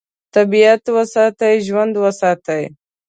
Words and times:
طبیعت 0.35 0.83
وساتئ، 0.95 1.53
ژوند 1.67 1.93
وساتئ. 2.03 2.63